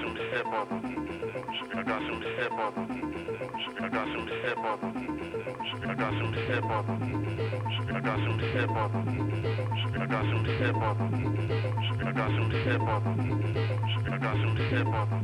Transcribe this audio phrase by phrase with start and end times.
[0.00, 0.72] some step up.
[0.72, 2.78] I got some step up.
[2.78, 4.82] I got some step up.
[4.82, 6.88] I got some step up.
[6.88, 8.94] I got some step up.
[8.96, 11.00] I got some step up.
[12.00, 13.04] I got some step up.
[14.06, 15.19] I got some step up.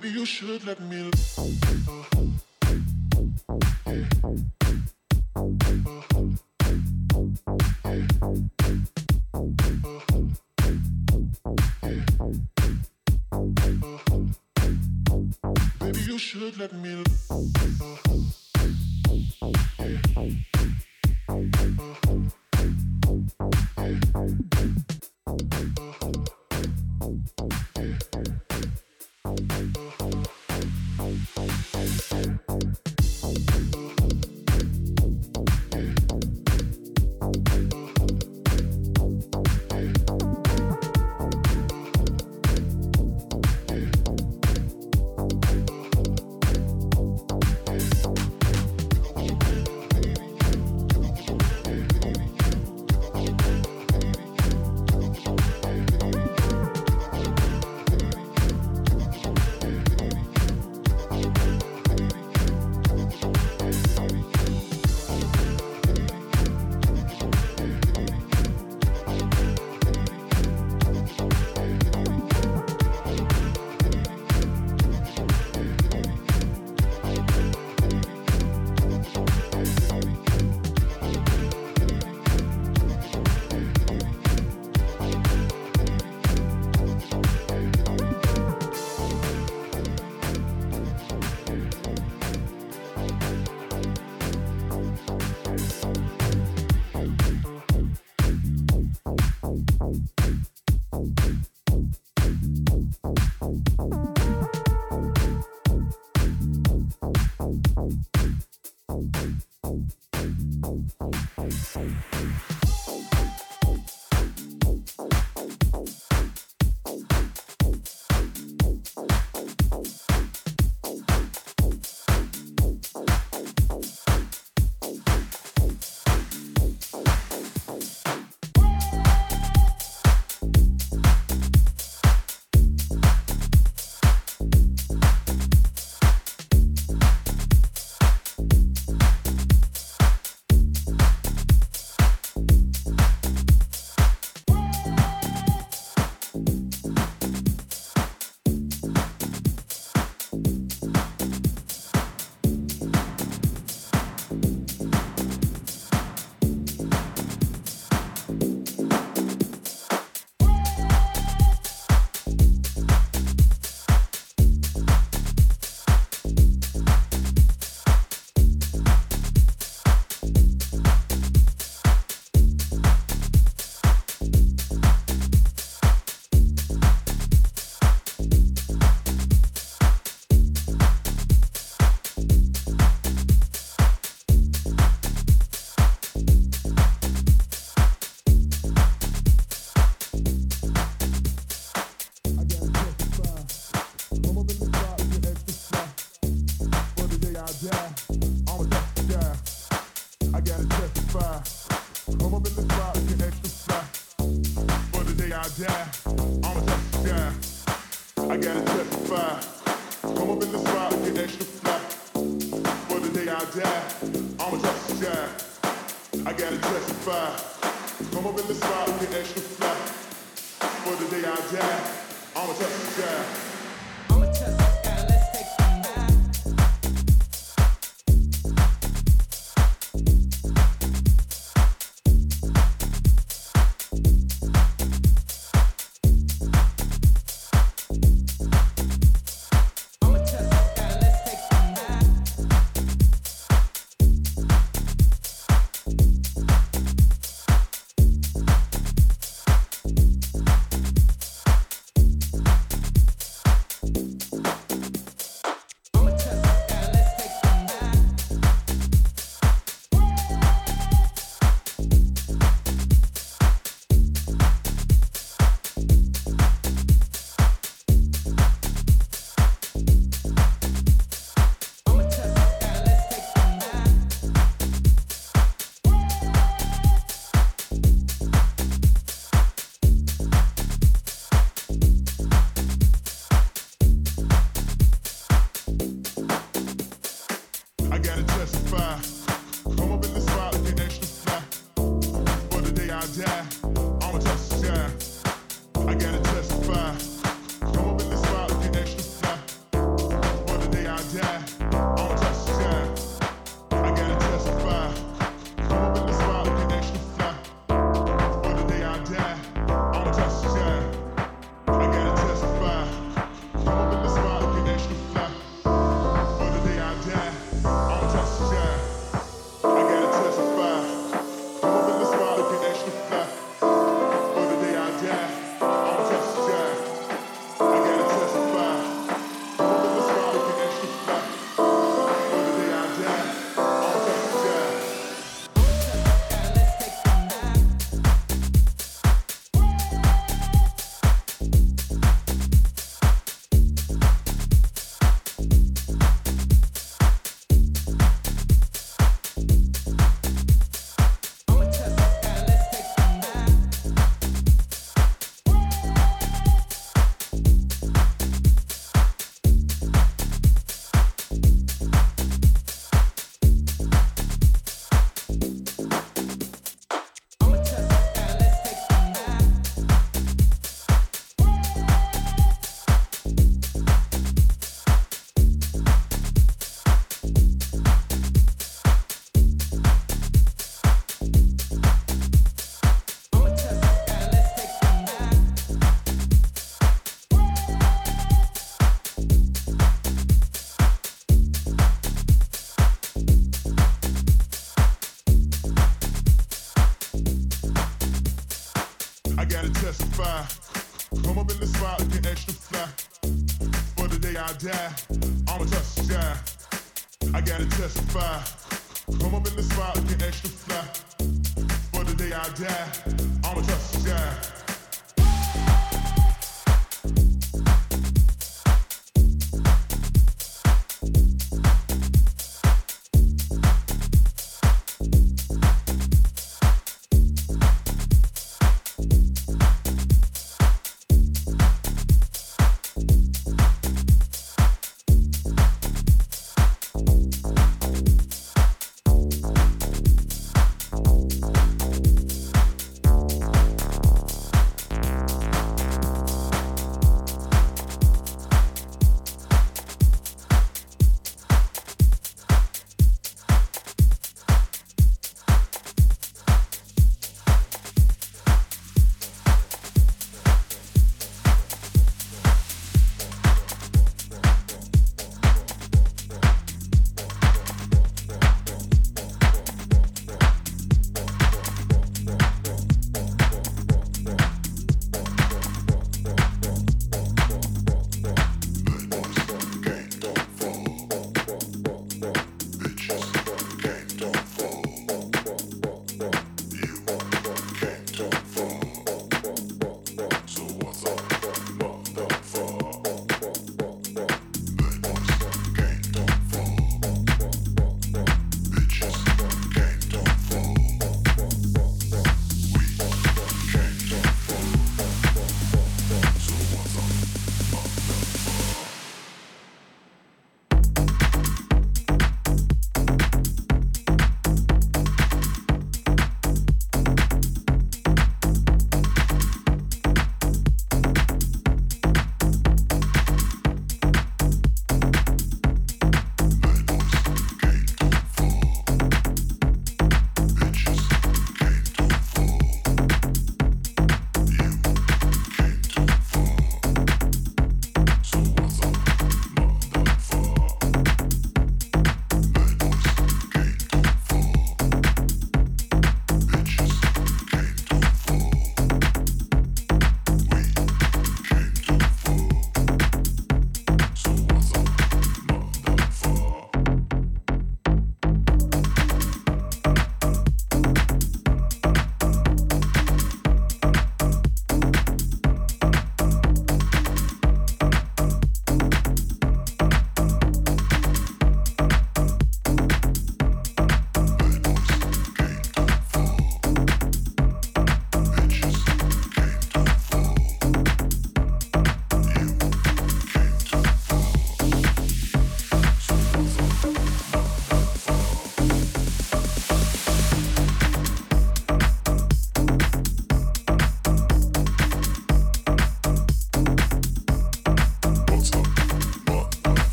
[0.00, 1.10] Baby, you should let me.
[16.06, 16.79] You should let me.